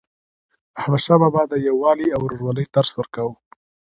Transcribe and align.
احمدشاه 0.79 1.19
بابا 1.21 1.41
د 1.47 1.53
یووالي 1.67 2.07
او 2.15 2.21
ورورولۍ 2.23 2.65
درس 2.75 2.91
ورکاوه. 2.95 3.33